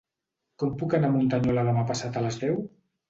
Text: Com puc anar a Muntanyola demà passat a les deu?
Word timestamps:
Com 0.61 0.71
puc 0.79 0.95
anar 0.99 1.11
a 1.13 1.15
Muntanyola 1.17 1.67
demà 1.69 1.85
passat 1.93 2.19
a 2.19 2.25
les 2.29 2.41
deu? 2.47 2.59